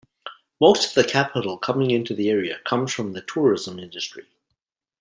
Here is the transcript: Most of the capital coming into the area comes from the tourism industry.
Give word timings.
Most 0.59 0.87
of 0.87 0.93
the 1.03 1.07
capital 1.07 1.59
coming 1.59 1.91
into 1.91 2.15
the 2.15 2.31
area 2.31 2.57
comes 2.65 2.91
from 2.91 3.13
the 3.13 3.21
tourism 3.21 3.77
industry. 3.77 4.25